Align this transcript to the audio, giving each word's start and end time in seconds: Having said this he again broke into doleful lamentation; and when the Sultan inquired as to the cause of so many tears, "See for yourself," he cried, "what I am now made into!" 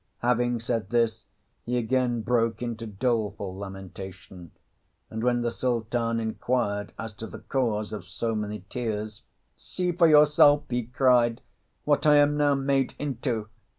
Having 0.23 0.61
said 0.61 0.89
this 0.89 1.25
he 1.63 1.77
again 1.77 2.21
broke 2.23 2.63
into 2.63 2.87
doleful 2.87 3.55
lamentation; 3.55 4.49
and 5.11 5.23
when 5.23 5.43
the 5.43 5.51
Sultan 5.51 6.19
inquired 6.19 6.91
as 6.97 7.13
to 7.13 7.27
the 7.27 7.37
cause 7.37 7.93
of 7.93 8.03
so 8.05 8.33
many 8.33 8.65
tears, 8.67 9.21
"See 9.57 9.91
for 9.91 10.07
yourself," 10.07 10.63
he 10.71 10.85
cried, 10.87 11.39
"what 11.83 12.07
I 12.07 12.15
am 12.15 12.35
now 12.35 12.55
made 12.55 12.95
into!" 12.97 13.49